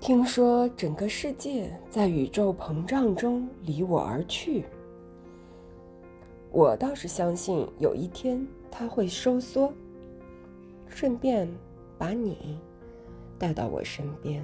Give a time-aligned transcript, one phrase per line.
[0.00, 4.64] 听说整个世界在宇宙膨胀中离我而去。
[6.50, 9.72] 我倒是相信有一天它会收缩
[10.86, 11.48] 顺便
[11.98, 12.58] 把你
[13.38, 14.42] 带到我身边。